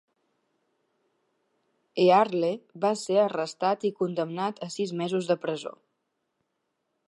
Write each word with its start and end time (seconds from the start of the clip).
Earle 2.19 2.49
va 2.85 2.91
ser 3.03 3.19
arrestat 3.25 3.87
i 3.91 3.95
condemnat 4.03 4.65
a 4.69 4.73
sis 4.79 4.95
mesos 5.03 5.33
de 5.33 5.41
presó. 5.45 5.79